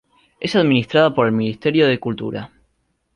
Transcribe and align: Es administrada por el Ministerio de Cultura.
Es 0.39 0.55
administrada 0.55 1.13
por 1.13 1.27
el 1.27 1.31
Ministerio 1.33 1.85
de 1.85 1.99
Cultura. 1.99 2.51